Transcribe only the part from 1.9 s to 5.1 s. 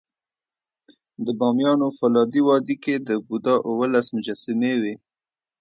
فولادي وادي کې د بودا اوولس مجسمې وې